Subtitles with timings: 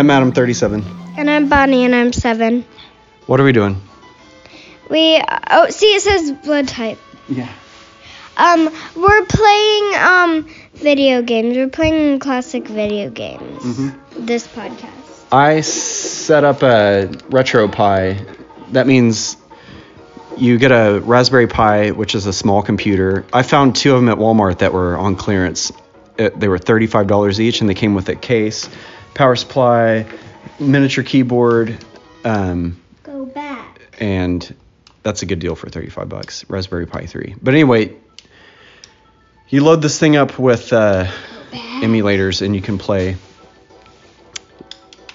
[0.00, 0.82] I'm Adam, 37.
[1.18, 2.64] And I'm Bonnie, and I'm seven.
[3.26, 3.78] What are we doing?
[4.88, 6.96] We oh see it says blood type.
[7.28, 7.52] Yeah.
[8.38, 11.54] Um, we're playing um video games.
[11.54, 13.62] We're playing classic video games.
[13.62, 14.24] Mm-hmm.
[14.24, 15.26] This podcast.
[15.30, 18.72] I set up a Retro RetroPie.
[18.72, 19.36] That means
[20.38, 23.26] you get a Raspberry Pi, which is a small computer.
[23.34, 25.70] I found two of them at Walmart that were on clearance.
[26.16, 28.68] It, they were $35 each, and they came with a case,
[29.14, 30.06] power supply,
[30.58, 31.76] miniature keyboard,
[32.24, 33.80] um, Go back.
[33.98, 34.54] and
[35.02, 36.48] that's a good deal for 35 bucks.
[36.50, 37.34] Raspberry Pi 3.
[37.42, 37.94] But anyway,
[39.48, 41.10] you load this thing up with uh,
[41.52, 43.16] emulators, and you can play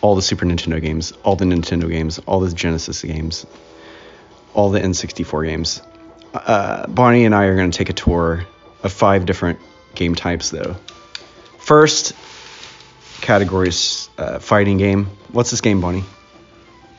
[0.01, 3.45] all the Super Nintendo games, all the Nintendo games, all the Genesis games,
[4.53, 5.81] all the N64 games.
[6.33, 8.45] Uh, Bonnie and I are going to take a tour
[8.83, 9.59] of five different
[9.95, 10.75] game types, though.
[11.59, 12.13] First
[13.25, 15.07] category is uh, fighting game.
[15.31, 16.03] What's this game, Bonnie?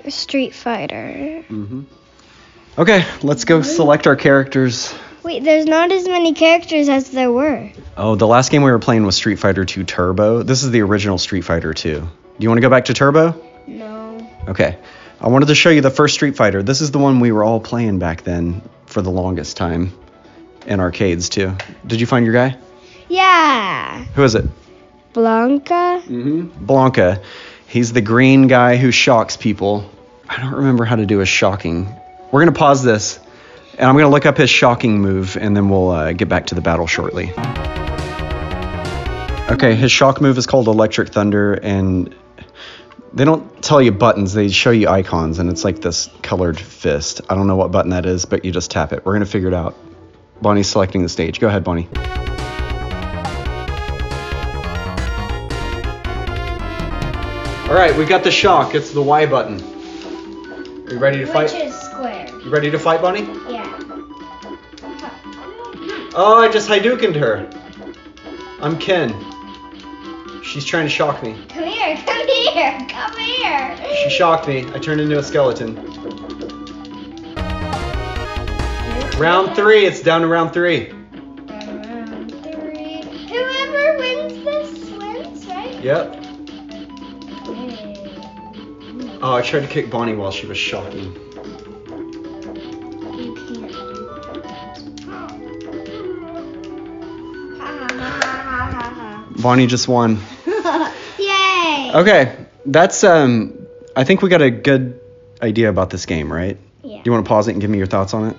[0.08, 1.44] Street Fighter.
[1.48, 1.82] Mm-hmm.
[2.78, 4.94] Okay, let's go select our characters.
[5.22, 7.70] Wait, there's not as many characters as there were.
[7.96, 10.42] Oh, the last game we were playing was Street Fighter 2 Turbo.
[10.42, 12.00] This is the original Street Fighter 2.
[12.00, 13.42] Do you want to go back to Turbo?
[13.66, 14.30] No.
[14.46, 14.78] Okay.
[15.20, 16.62] I wanted to show you the first Street Fighter.
[16.62, 19.92] This is the one we were all playing back then for the longest time
[20.66, 21.56] in arcades too.
[21.86, 22.58] Did you find your guy?
[23.08, 24.04] Yeah.
[24.14, 24.44] Who is it?
[25.16, 26.02] Blanca.
[26.04, 26.66] Mm-hmm.
[26.66, 27.22] Blanca.
[27.68, 29.90] He's the green guy who shocks people.
[30.28, 31.88] I don't remember how to do a shocking.
[32.30, 33.18] We're gonna pause this,
[33.78, 36.54] and I'm gonna look up his shocking move, and then we'll uh, get back to
[36.54, 37.32] the battle shortly.
[39.50, 42.14] Okay, his shock move is called Electric Thunder, and
[43.14, 47.22] they don't tell you buttons, they show you icons, and it's like this colored fist.
[47.30, 49.06] I don't know what button that is, but you just tap it.
[49.06, 49.76] We're gonna figure it out.
[50.42, 51.40] Bonnie's selecting the stage.
[51.40, 51.88] Go ahead, Bonnie.
[57.68, 58.76] All right, we got the shock.
[58.76, 59.60] It's the Y button.
[60.86, 61.52] Are you ready to fight?
[61.52, 62.28] Which is square.
[62.44, 63.22] You ready to fight, Bonnie?
[63.52, 63.80] Yeah.
[66.14, 67.50] Oh, I just Hadoukened her.
[68.62, 69.12] I'm Ken.
[70.44, 71.36] She's trying to shock me.
[71.48, 73.76] Come here, come here, come here.
[73.96, 74.64] She shocked me.
[74.72, 75.74] I turned into a skeleton.
[79.18, 79.86] Round three.
[79.86, 80.92] It's down to round three.
[80.92, 83.02] Round three.
[83.28, 85.82] Whoever wins this wins, right?
[85.82, 86.25] Yep.
[89.22, 91.14] Oh, I tried to kick Bonnie while she was shocking.
[93.16, 93.72] You can't.
[99.42, 100.18] Bonnie just won.
[101.18, 101.92] Yay!
[101.94, 103.66] Okay, that's um.
[103.94, 105.00] I think we got a good
[105.40, 106.58] idea about this game, right?
[106.82, 106.96] Yeah.
[106.96, 108.36] Do you want to pause it and give me your thoughts on it?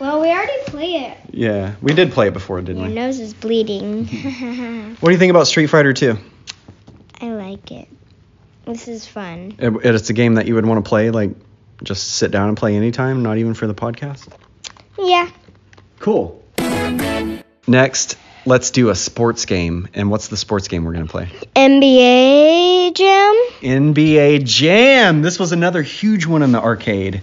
[0.00, 1.18] Well, we already played it.
[1.30, 2.88] Yeah, we did play it before, didn't we?
[2.88, 2.94] Your we?
[2.94, 4.06] nose is bleeding.
[5.00, 6.16] What do you think about Street Fighter 2?
[7.20, 7.88] I like it.
[8.66, 9.54] This is fun.
[9.58, 11.30] It, it's a game that you would want to play, like
[11.82, 14.28] just sit down and play anytime, not even for the podcast.
[14.98, 15.30] Yeah.
[16.00, 16.42] Cool.
[17.68, 19.88] Next, let's do a sports game.
[19.94, 21.28] And what's the sports game we're gonna play?
[21.54, 23.34] NBA Jam.
[23.62, 25.22] NBA Jam.
[25.22, 27.22] This was another huge one in the arcade,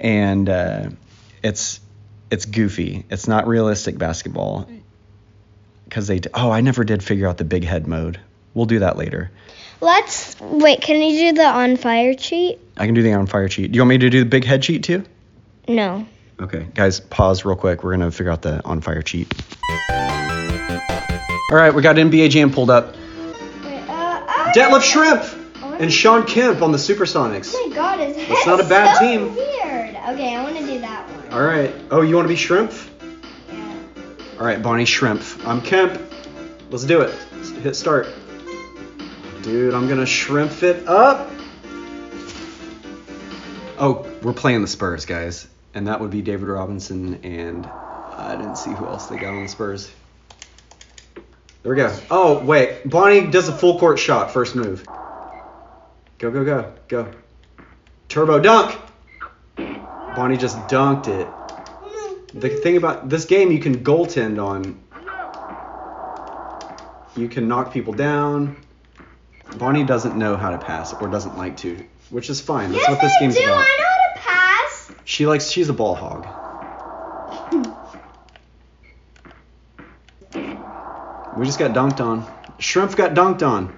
[0.00, 0.90] and uh,
[1.42, 1.80] it's
[2.30, 3.04] it's goofy.
[3.10, 4.68] It's not realistic basketball
[5.84, 6.20] because they.
[6.20, 8.20] d- Oh, I never did figure out the big head mode.
[8.54, 9.30] We'll do that later.
[9.84, 10.80] Let's wait.
[10.80, 12.58] Can you do the on fire cheat?
[12.78, 13.70] I can do the on fire cheat.
[13.70, 15.04] Do you want me to do the big head cheat too?
[15.68, 16.06] No.
[16.40, 17.84] Okay, guys, pause real quick.
[17.84, 19.30] We're gonna figure out the on fire cheat.
[21.50, 22.96] All right, we got NBA Jam pulled up.
[23.62, 25.22] Wait, uh, Detlef Shrimp
[25.78, 27.52] and Sean Kemp on the Supersonics.
[27.54, 29.34] Oh my god, his That's not a bad so team.
[29.36, 29.96] Weird.
[30.14, 31.32] Okay, I want to do that one.
[31.34, 31.74] All right.
[31.90, 32.72] Oh, you want to be Shrimp?
[33.52, 33.76] Yeah.
[34.40, 35.22] All right, Bonnie Shrimp.
[35.44, 36.00] I'm Kemp.
[36.70, 37.14] Let's do it.
[37.34, 38.08] Let's hit start.
[39.44, 41.30] Dude, I'm gonna shrimp it up.
[43.78, 48.56] Oh, we're playing the Spurs, guys, and that would be David Robinson and I didn't
[48.56, 49.92] see who else they got on the Spurs.
[51.62, 51.94] There we go.
[52.10, 54.30] Oh wait, Bonnie does a full court shot.
[54.32, 54.82] First move.
[56.18, 57.12] Go go go go.
[58.08, 58.80] Turbo dunk.
[59.56, 61.28] Bonnie just dunked it.
[62.40, 64.80] The thing about this game, you can goaltend on.
[67.14, 68.63] You can knock people down.
[69.58, 72.72] Bonnie doesn't know how to pass or doesn't like to, which is fine.
[72.72, 73.44] That's yes, what this I game's do.
[73.44, 73.58] about.
[73.58, 74.92] I know how to pass.
[75.04, 75.50] She likes.
[75.50, 76.26] She's a ball hog.
[81.36, 82.24] We just got dunked on.
[82.58, 83.76] Shrimp got dunked on.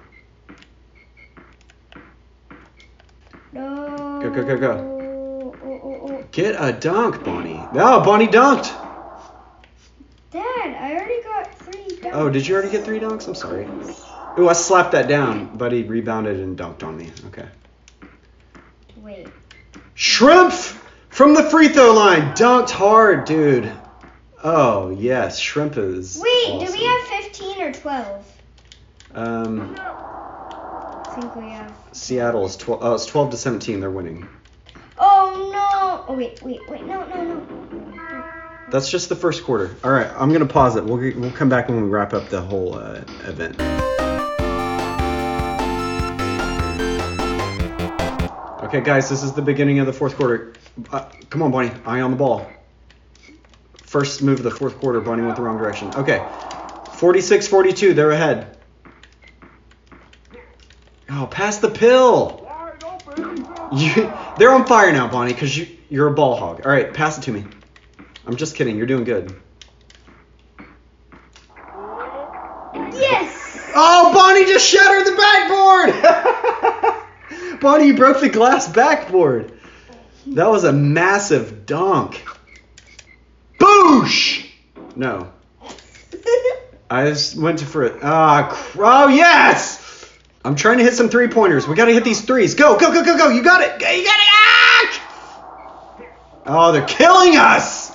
[3.51, 4.19] No.
[4.21, 4.71] Go, go, go, go.
[4.71, 6.07] Oh, oh, oh.
[6.09, 6.23] oh.
[6.31, 7.63] Get a dunk, Bonnie.
[7.73, 8.71] No, Bonnie dunked.
[10.29, 12.11] Dad, I already got three dunks.
[12.13, 13.27] Oh, did you already get three dunks?
[13.27, 13.65] I'm sorry.
[14.39, 17.11] Ooh, I slapped that down, but he rebounded and dunked on me.
[17.27, 17.47] Okay.
[18.97, 19.27] Wait.
[19.95, 20.53] Shrimp
[21.09, 23.71] from the free throw line, dunked hard, dude.
[24.43, 26.21] Oh yes, shrimp is.
[26.21, 28.33] Wait, do we have 15 or 12?
[29.15, 31.73] Um, I think we have.
[31.91, 32.83] Seattle is twelve.
[32.83, 33.79] Oh, it's twelve to seventeen.
[33.79, 34.27] They're winning.
[34.99, 36.05] Oh no!
[36.07, 36.85] Oh wait, wait, wait!
[36.85, 38.23] No, no, no.
[38.69, 39.75] That's just the first quarter.
[39.83, 40.83] All right, I'm gonna pause it.
[40.83, 43.57] We'll we'll come back when we wrap up the whole uh, event.
[48.67, 50.51] Okay, guys, this is the beginning of the fourth quarter.
[50.91, 52.45] Uh, come on, Bonnie, eye on the ball.
[53.83, 55.87] First move of the fourth quarter, Bonnie went the wrong direction.
[55.95, 58.57] Okay, 46-42, they're ahead.
[61.09, 62.45] Oh, pass the pill.
[63.71, 66.65] You, they're on fire now, Bonnie, because you, you're a ball hog.
[66.65, 67.45] All right, pass it to me.
[68.25, 68.75] I'm just kidding.
[68.75, 69.33] You're doing good.
[72.75, 73.71] Yes!
[73.73, 76.93] Oh, Bonnie just shattered the backboard!
[77.59, 79.51] Bonnie, you broke the glass backboard.
[80.27, 82.23] That was a massive dunk.
[83.59, 84.45] Boosh!
[84.95, 85.31] No.
[86.89, 87.97] I just went to for it.
[88.03, 89.83] Ah, cr- oh, yes!
[90.45, 91.67] I'm trying to hit some three pointers.
[91.67, 92.55] We got to hit these threes.
[92.55, 93.29] Go, go, go, go, go.
[93.29, 93.73] You got it.
[93.73, 94.27] You got it.
[94.31, 95.01] Ah!
[96.45, 97.91] Oh, they're killing us.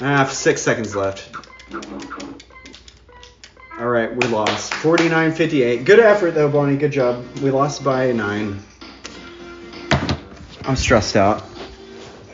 [0.00, 1.43] Ah, six seconds left.
[3.84, 4.72] All right, we lost.
[4.72, 5.84] 49-58.
[5.84, 6.78] Good effort though, Bonnie.
[6.78, 7.22] Good job.
[7.42, 8.62] We lost by nine.
[10.62, 11.44] I'm stressed out.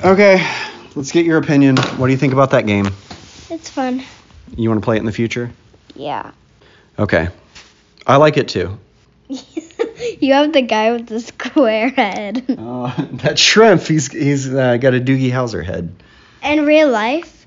[0.04, 0.48] Okay,
[0.94, 1.76] let's get your opinion.
[1.76, 2.86] What do you think about that game?
[3.50, 4.04] It's fun.
[4.56, 5.50] You want to play it in the future?
[5.96, 6.30] Yeah.
[7.00, 7.30] Okay.
[8.06, 8.78] I like it too.
[9.28, 12.44] you have the guy with the square head.
[12.60, 15.92] Uh, that shrimp, he's he's uh, got a Doogie Howser head.
[16.44, 17.39] In real life?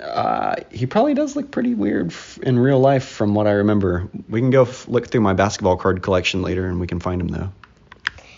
[0.00, 4.08] Uh, he probably does look pretty weird f- in real life, from what I remember.
[4.28, 7.20] We can go f- look through my basketball card collection later, and we can find
[7.20, 7.50] him though.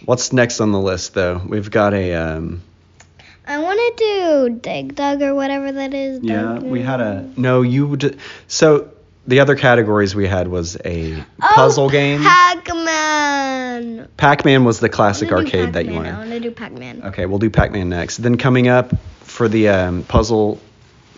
[0.04, 1.40] What's next on the list though?
[1.46, 2.62] We've got a um.
[3.46, 4.04] I want to
[4.48, 6.20] do Dig Dug or whatever that is.
[6.22, 7.62] Yeah, we had a no.
[7.62, 8.18] You would
[8.48, 8.90] so
[9.26, 12.22] the other categories we had was a Oh, puzzle game.
[12.22, 14.08] Pac-Man.
[14.16, 16.14] Pac-Man was the classic I wanna do arcade that you Pac-Man.
[16.14, 17.02] I want to do Pac-Man.
[17.06, 18.18] Okay, we'll do Pac-Man next.
[18.18, 20.60] Then coming up for the um, puzzle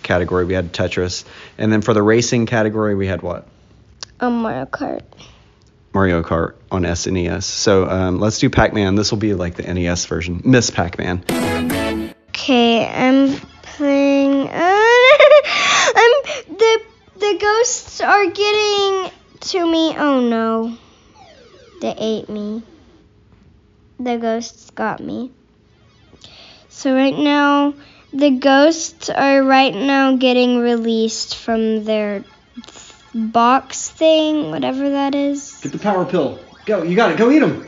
[0.06, 1.24] category, we had Tetris,
[1.58, 3.46] and then for the racing category, we had what?
[4.20, 5.02] Um, Mario Kart.
[5.92, 7.42] Mario Kart on SNES.
[7.42, 8.94] So um, let's do Pac-Man.
[8.94, 10.40] This will be like the NES version.
[10.44, 11.24] Miss Pac-Man.
[12.28, 14.48] Okay, I'm playing.
[14.52, 16.12] I'm
[16.48, 16.82] the
[17.18, 19.10] the ghosts are getting
[19.40, 19.94] to me.
[19.96, 20.76] Oh no,
[21.80, 22.62] they ate me.
[23.98, 25.32] The ghosts got me.
[26.68, 27.72] So right now,
[28.12, 32.24] the ghosts are right now getting released from their
[33.14, 35.58] box thing, whatever that is.
[35.62, 36.38] Get the power pill.
[36.66, 36.82] Go.
[36.82, 37.18] You got it.
[37.18, 37.66] Go eat them.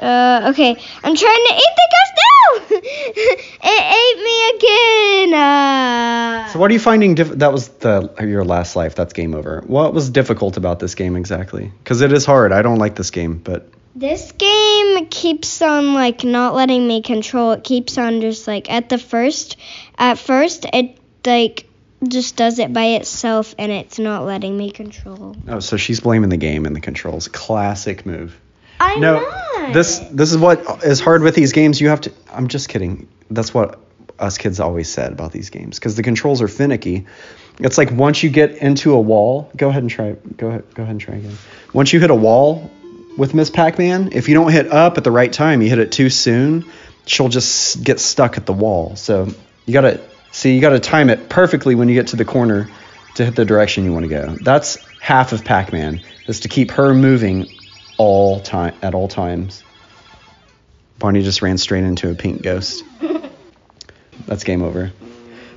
[0.00, 0.70] Uh, okay.
[1.02, 2.12] I'm trying to eat the ghost.
[2.18, 2.76] No!
[2.78, 5.34] it ate me again.
[5.34, 7.14] Uh, So what are you finding?
[7.14, 8.94] Diff- that was the your last life.
[8.94, 9.62] That's game over.
[9.66, 11.72] What was difficult about this game exactly?
[11.82, 12.52] Because it is hard.
[12.52, 13.68] I don't like this game, but
[13.98, 17.52] this game keeps on like not letting me control.
[17.52, 19.56] It keeps on just like at the first,
[19.96, 21.68] at first it like
[22.06, 25.36] just does it by itself and it's not letting me control.
[25.48, 27.26] oh, so she's blaming the game and the controls.
[27.26, 28.38] Classic move.
[28.80, 29.72] I'm no, not.
[29.72, 31.80] this this is what is hard with these games.
[31.80, 32.12] You have to.
[32.32, 33.08] I'm just kidding.
[33.30, 33.80] That's what
[34.20, 37.06] us kids always said about these games because the controls are finicky.
[37.58, 39.50] It's like once you get into a wall.
[39.56, 40.12] Go ahead and try.
[40.36, 40.74] Go ahead.
[40.74, 41.36] Go ahead and try again.
[41.72, 42.70] Once you hit a wall
[43.16, 45.92] with Miss Pac-Man, if you don't hit up at the right time, you hit it
[45.92, 46.64] too soon,
[47.06, 48.96] she'll just get stuck at the wall.
[48.96, 49.28] So
[49.66, 50.00] you gotta
[50.30, 50.54] see.
[50.54, 52.68] You gotta time it perfectly when you get to the corner
[53.14, 54.36] to hit the direction you want to go.
[54.40, 57.48] That's half of Pac-Man is to keep her moving
[57.96, 59.64] all time at all times.
[60.98, 62.84] Barney just ran straight into a pink ghost.
[64.26, 64.92] That's game over.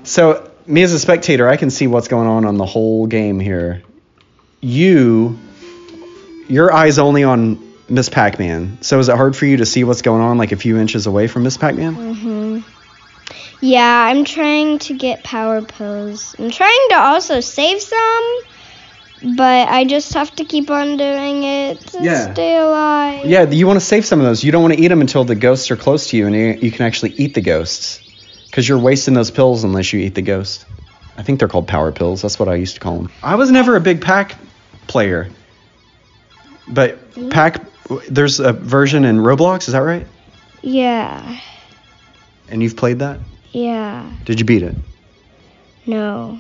[0.04, 3.40] So me as a spectator, I can see what's going on on the whole game
[3.40, 3.84] here.
[4.62, 5.40] You,
[6.48, 8.80] your eyes only on Miss Pac-Man.
[8.82, 11.08] So is it hard for you to see what's going on, like a few inches
[11.08, 11.94] away from Miss Pac-Man?
[11.94, 12.60] hmm
[13.60, 16.36] Yeah, I'm trying to get power pills.
[16.40, 18.40] I'm trying to also save some,
[19.22, 22.34] but I just have to keep on doing it to Yeah.
[22.34, 23.26] stay alive.
[23.26, 24.44] Yeah, you want to save some of those.
[24.44, 26.58] You don't want to eat them until the ghosts are close to you and you,
[26.62, 28.00] you can actually eat the ghosts.
[28.50, 30.66] Because you're wasting those pills unless you eat the ghost.
[31.18, 32.22] I think they're called power pills.
[32.22, 33.10] That's what I used to call them.
[33.24, 34.36] I was never a big pack
[34.88, 35.30] player.
[36.72, 37.62] But pack,
[38.10, 40.08] there's a version in Roblox, is that right?
[40.62, 41.40] Yeah,
[42.50, 43.20] And you've played that?
[43.52, 44.76] yeah, Did you beat it?
[45.86, 46.40] no.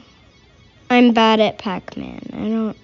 [0.89, 2.21] I'm bad at Pac-Man.
[2.33, 2.77] I don't.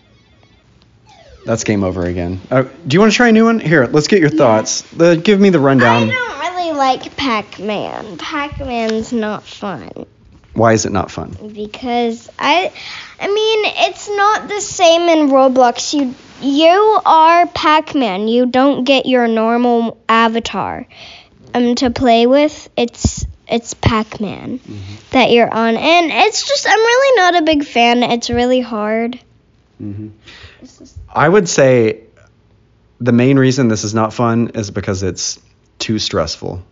[1.45, 2.39] That's game over again.
[2.49, 3.59] Uh, do you want to try a new one?
[3.59, 4.83] Here, let's get your thoughts.
[4.99, 6.09] Uh, give me the rundown.
[6.09, 8.17] I don't really like Pac-Man.
[8.17, 9.91] Pac-Man's not fun
[10.53, 11.31] Why is it not fun?
[11.53, 12.71] because I,
[13.19, 15.93] I mean, it's not the same in Roblox.
[15.93, 18.27] You you are Pac-Man.
[18.27, 20.87] You don't get your normal avatar
[21.53, 22.69] um to play with.
[22.77, 24.59] It's it's Pac-Man
[25.11, 28.03] that you're on, and it's just I'm really not a big fan.
[28.03, 29.19] It's really hard.
[29.77, 30.09] hmm
[31.09, 32.01] I would say
[32.99, 35.39] the main reason this is not fun is because it's
[35.79, 36.63] too stressful.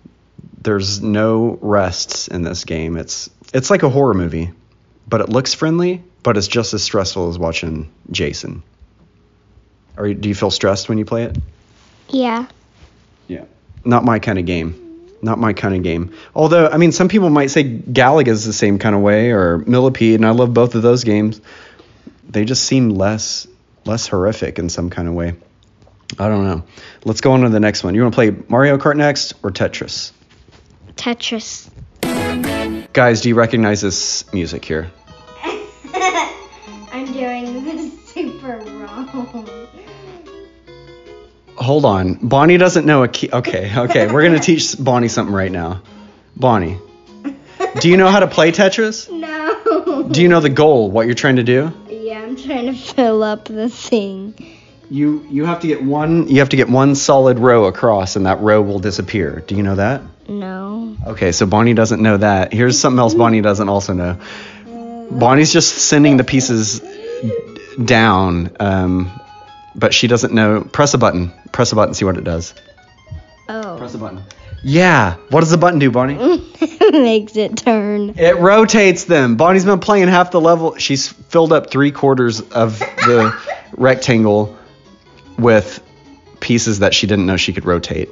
[0.61, 2.97] There's no rests in this game.
[2.97, 4.51] It's it's like a horror movie,
[5.07, 8.63] but it looks friendly, but it's just as stressful as watching Jason.
[9.97, 11.37] Or do you feel stressed when you play it?
[12.09, 12.47] Yeah.
[13.27, 13.45] Yeah.
[13.83, 15.09] Not my kind of game.
[15.21, 16.13] Not my kind of game.
[16.35, 20.15] Although, I mean, some people might say Galaga's the same kind of way, or Millipede,
[20.15, 21.41] and I love both of those games.
[22.29, 23.47] They just seem less
[23.85, 25.35] less horrific in some kind of way.
[26.19, 26.63] I don't know.
[27.03, 27.95] Let's go on to the next one.
[27.95, 30.11] You want to play Mario Kart next or Tetris?
[30.95, 31.69] Tetris.
[32.93, 34.91] Guys, do you recognize this music here?
[35.43, 39.49] I'm doing this super wrong.
[41.65, 42.13] Hold on.
[42.15, 43.29] Bonnie doesn't know a key.
[43.31, 44.05] Okay, okay.
[44.05, 45.81] We're going to teach Bonnie something right now.
[46.35, 46.77] Bonnie,
[47.79, 49.09] do you know how to play Tetris?
[49.85, 50.03] No.
[50.03, 51.71] Do you know the goal, what you're trying to do?
[51.89, 54.35] Yeah, I'm trying to fill up the thing.
[54.89, 58.25] You you have to get one you have to get one solid row across and
[58.25, 59.43] that row will disappear.
[59.47, 60.01] Do you know that?
[60.27, 60.95] No.
[61.07, 62.53] Okay, so Bonnie doesn't know that.
[62.53, 64.17] Here's something else Bonnie doesn't also know.
[65.09, 66.81] Bonnie's just sending the pieces
[67.83, 69.11] down, um,
[69.75, 70.61] but she doesn't know.
[70.61, 71.33] Press a button.
[71.51, 71.93] Press a button.
[71.93, 72.53] See what it does.
[73.47, 73.77] Oh.
[73.77, 74.23] Press a button.
[74.63, 75.17] Yeah.
[75.29, 76.15] What does the button do, Bonnie?
[76.91, 78.15] Makes it turn.
[78.17, 79.35] It rotates them.
[79.35, 80.75] Bonnie's been playing half the level.
[80.77, 83.39] She's filled up three quarters of the
[83.77, 84.57] rectangle
[85.37, 85.83] with
[86.39, 88.09] pieces that she didn't know she could rotate.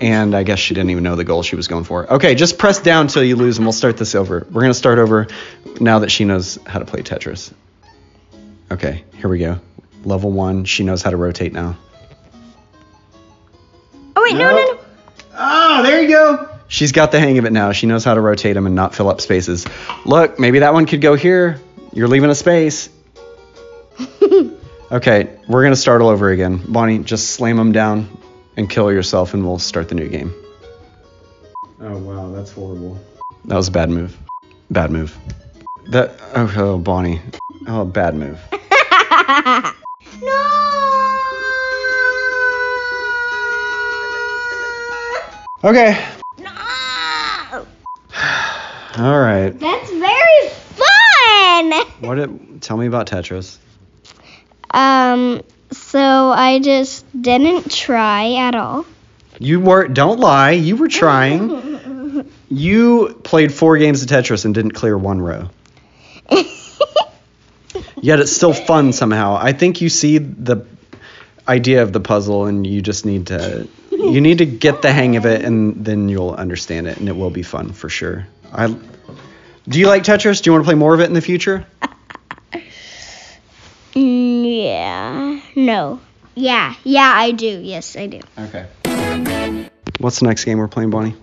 [0.00, 2.12] And I guess she didn't even know the goal she was going for.
[2.14, 4.46] Okay, just press down till you lose, and we'll start this over.
[4.50, 5.28] We're going to start over
[5.80, 7.52] now that she knows how to play Tetris.
[8.70, 9.58] Okay, here we go.
[10.06, 10.64] Level one.
[10.64, 11.76] She knows how to rotate now.
[14.16, 14.80] Oh wait, no, no, no.
[15.34, 16.48] Oh, there you go.
[16.68, 17.72] She's got the hang of it now.
[17.72, 19.66] She knows how to rotate them and not fill up spaces.
[20.04, 21.60] Look, maybe that one could go here.
[21.92, 22.88] You're leaving a space.
[24.88, 26.62] Okay, we're gonna start all over again.
[26.68, 28.08] Bonnie, just slam them down
[28.56, 30.32] and kill yourself, and we'll start the new game.
[31.80, 32.96] Oh wow, that's horrible.
[33.46, 34.16] That was a bad move.
[34.70, 35.18] Bad move.
[35.88, 37.20] That oh, oh Bonnie.
[37.66, 38.38] Oh, bad move.
[40.22, 40.52] no.
[45.64, 45.98] Okay.
[46.38, 46.50] No.
[48.98, 49.50] All right.
[49.50, 51.72] That's very fun.
[52.00, 52.18] What?
[52.18, 53.58] It, tell me about Tetris.
[54.70, 55.42] Um.
[55.72, 58.86] So I just didn't try at all.
[59.40, 59.88] You were.
[59.88, 60.52] Don't lie.
[60.52, 61.74] You were trying.
[62.48, 65.50] You played four games of Tetris and didn't clear one row.
[68.06, 69.36] Yet it's still fun somehow.
[69.36, 70.64] I think you see the
[71.48, 75.16] idea of the puzzle and you just need to you need to get the hang
[75.16, 78.28] of it and then you'll understand it and it will be fun for sure.
[78.52, 80.40] I Do you like Tetris?
[80.40, 81.66] Do you want to play more of it in the future?
[83.94, 85.40] Mm, yeah.
[85.56, 85.98] No.
[86.36, 86.76] Yeah.
[86.84, 87.60] Yeah, I do.
[87.60, 88.20] Yes, I do.
[88.38, 89.68] Okay.
[89.98, 91.16] What's the next game we're playing, Bonnie?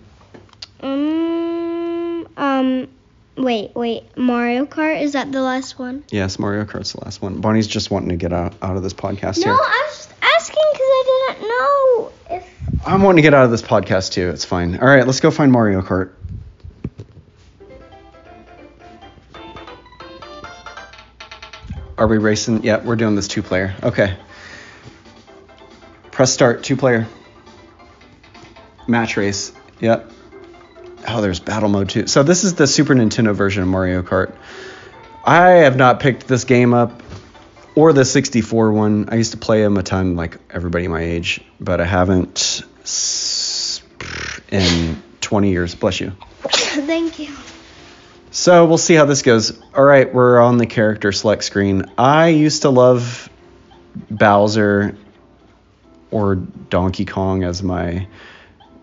[0.81, 2.27] Um.
[2.35, 2.87] Um.
[3.35, 3.75] Wait.
[3.75, 4.17] Wait.
[4.17, 5.01] Mario Kart.
[5.01, 6.03] Is that the last one?
[6.09, 7.41] Yes, Mario Kart's the last one.
[7.41, 9.53] Bonnie's just wanting to get out, out of this podcast No, here.
[9.53, 12.87] I was just asking because I didn't know if.
[12.87, 14.29] I'm wanting to get out of this podcast too.
[14.29, 14.77] It's fine.
[14.77, 16.11] All right, let's go find Mario Kart.
[21.97, 22.63] Are we racing?
[22.63, 23.73] Yeah, we're doing this two player.
[23.83, 24.17] Okay.
[26.11, 27.07] Press start, two player.
[28.87, 29.53] Match race.
[29.79, 30.11] Yep.
[31.07, 32.07] Oh, there's battle mode too.
[32.07, 34.35] So this is the Super Nintendo version of Mario Kart.
[35.25, 37.01] I have not picked this game up
[37.75, 39.09] or the 64 one.
[39.09, 42.61] I used to play them a ton, like everybody my age, but I haven't
[44.51, 45.75] in 20 years.
[45.75, 46.11] Bless you.
[46.43, 47.33] Thank you.
[48.31, 49.61] So we'll see how this goes.
[49.75, 51.85] All right, we're on the character select screen.
[51.97, 53.29] I used to love
[54.09, 54.97] Bowser
[56.11, 58.07] or Donkey Kong as my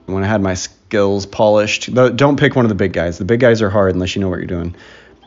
[0.07, 0.57] when I had my
[0.91, 1.95] skills polished.
[1.95, 3.17] Though, Don't pick one of the big guys.
[3.17, 4.75] The big guys are hard unless you know what you're doing.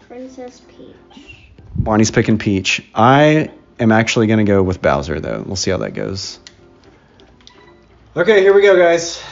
[0.10, 1.38] Princess Peach.
[1.74, 2.84] Bonnie's picking Peach.
[2.93, 5.41] I am actually going to go with Bowser, though.
[5.41, 6.38] We'll see how that goes.
[8.13, 9.24] Okay, here we go, guys.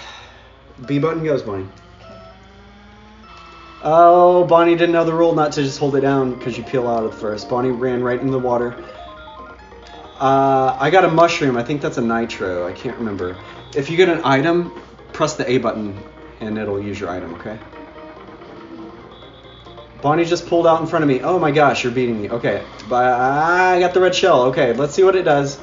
[0.88, 1.67] B button goes, Bonnie.
[3.83, 6.88] Oh, Bonnie didn't know the rule not to just hold it down because you peel
[6.88, 7.50] out at first.
[7.50, 8.73] Bonnie ran right into the water.
[10.17, 11.57] Uh, I got a mushroom.
[11.57, 12.65] I think that's a nitro.
[12.65, 13.35] I can't remember.
[13.75, 14.71] If you get an item,
[15.11, 15.97] press the A button
[16.41, 17.57] and it'll use your item, okay?
[20.01, 21.21] Bonnie just pulled out in front of me.
[21.21, 22.29] Oh my gosh, you're beating me.
[22.29, 24.43] Okay, but I got the red shell.
[24.45, 25.60] Okay, let's see what it does.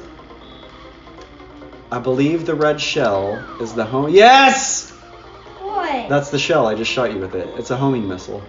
[1.91, 4.09] I believe the red shell is the home.
[4.09, 4.91] Yes!
[5.59, 6.07] What?
[6.07, 6.67] That's the shell.
[6.67, 7.47] I just shot you with it.
[7.57, 8.41] It's a homing missile.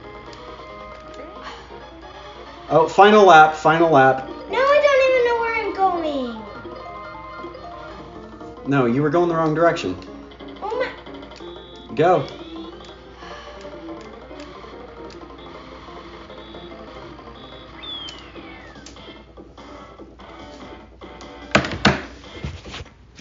[2.69, 4.29] Oh, final lap, final lap.
[4.29, 6.45] no, I don't even know where I'm going.
[8.71, 9.97] No, you were going the wrong direction.
[11.91, 11.97] My.
[11.97, 12.27] Go.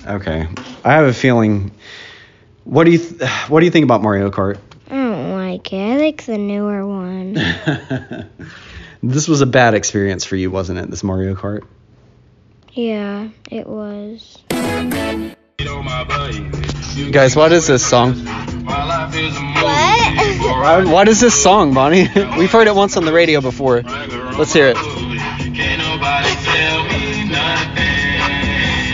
[0.06, 0.48] Okay.
[0.84, 1.72] I have a feeling.
[2.64, 4.58] What do you th- What do you think about Mario Kart?
[4.90, 5.78] I don't like it.
[5.78, 7.34] I like the newer one.
[9.04, 10.90] this was a bad experience for you, wasn't it?
[10.90, 11.64] This Mario Kart.
[12.74, 14.38] yeah, it was.
[17.12, 18.14] Guys, what is this song?
[18.64, 20.88] What?
[20.88, 22.04] What is this song, Bonnie?
[22.38, 23.82] We've heard it once on the radio before.
[23.82, 24.78] Let's hear it.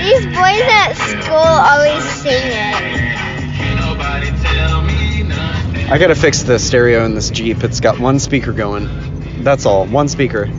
[0.01, 2.75] These boys at school always sing it.
[5.91, 7.63] I gotta fix the stereo in this Jeep.
[7.63, 9.43] It's got one speaker going.
[9.43, 9.85] That's all.
[9.85, 10.49] One speaker.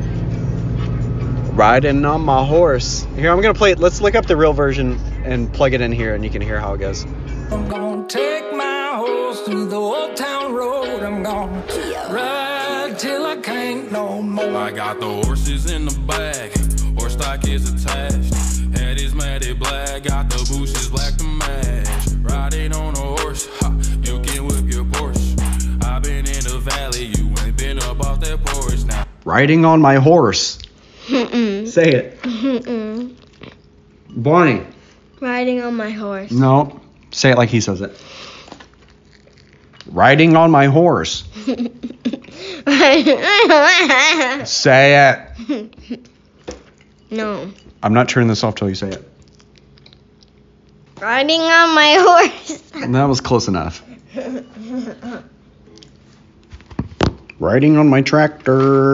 [1.53, 3.05] Riding on my horse.
[3.17, 3.81] Here, I'm gonna play it.
[3.81, 6.61] Let's look up the real version and plug it in here, and you can hear
[6.61, 7.05] how it goes.
[7.51, 11.03] I'm gonna take my horse through the old town road.
[11.03, 11.63] I'm gonna
[12.11, 14.57] ride till I can't no more.
[14.57, 16.53] I got the horses in the bag,
[16.99, 18.35] horse stock is attached.
[18.79, 21.89] Head is matted black, got the bushes black to match.
[22.23, 25.85] Riding on a horse, ha, you can whip your Porsche.
[25.85, 29.05] I've been in the valley, you ain't been up off that porch now.
[29.25, 30.59] Riding on my horse.
[31.09, 32.21] Say it.
[34.11, 34.63] Bonnie.
[35.21, 36.31] Riding on my horse.
[36.31, 36.81] No.
[37.11, 37.99] Say it like he says it.
[39.87, 41.25] Riding on my horse.
[44.45, 46.09] Say it.
[47.11, 47.51] no.
[47.83, 49.09] I'm not turning this off till you say it.
[51.01, 52.63] Riding on my horse.
[52.77, 53.83] That was close enough.
[57.39, 58.85] Riding on my tractor.